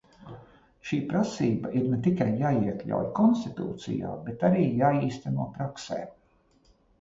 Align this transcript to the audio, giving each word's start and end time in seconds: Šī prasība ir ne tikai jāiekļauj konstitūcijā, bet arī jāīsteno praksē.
Šī 0.91 0.97
prasība 1.09 1.73
ir 1.79 1.85
ne 1.91 1.99
tikai 2.07 2.27
jāiekļauj 2.39 3.11
konstitūcijā, 3.19 4.15
bet 4.31 4.47
arī 4.49 4.65
jāīsteno 4.81 5.47
praksē. 5.59 6.01